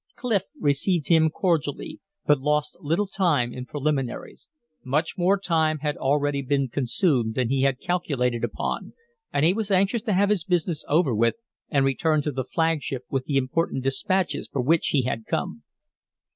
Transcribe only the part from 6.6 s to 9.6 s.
consumed than he had calculated upon, and he